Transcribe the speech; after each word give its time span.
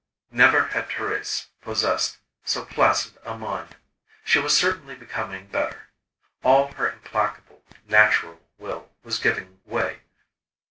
Never 0.31 0.69
had 0.69 0.89
Thérèse 0.89 1.49
possessed 1.61 2.17
so 2.43 2.65
placid 2.65 3.19
a 3.23 3.37
mind. 3.37 3.75
She 4.23 4.39
was 4.39 4.57
certainly 4.57 4.95
becoming 4.95 5.45
better. 5.45 5.89
All 6.41 6.71
her 6.71 6.89
implacable, 6.91 7.61
natural 7.87 8.41
will 8.57 8.89
was 9.03 9.19
giving 9.19 9.61
way. 9.63 9.99